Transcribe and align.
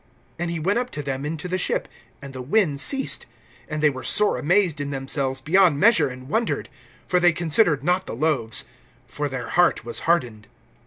(51)And 0.39 0.49
he 0.49 0.59
went 0.59 0.79
up 0.79 0.89
to 0.89 1.03
them 1.03 1.27
into 1.27 1.47
the 1.47 1.59
ship; 1.59 1.87
and 2.23 2.33
the 2.33 2.41
wind 2.41 2.79
ceased. 2.79 3.27
And 3.69 3.83
they 3.83 3.89
were 3.91 4.03
sore 4.03 4.39
amazed 4.39 4.81
in 4.81 4.89
themselves 4.89 5.41
beyond 5.41 5.79
measure, 5.79 6.07
and 6.09 6.27
wondered. 6.27 6.69
(52)For 7.07 7.21
they 7.21 7.31
considered 7.33 7.83
not 7.83 8.07
the 8.07 8.15
loaves; 8.15 8.65
for 9.05 9.29
their 9.29 9.49
heart 9.49 9.85
was 9.85 9.99
hardened. 10.09 10.47